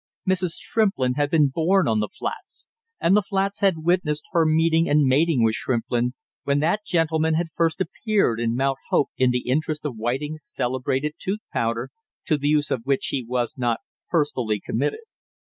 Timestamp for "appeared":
7.79-8.39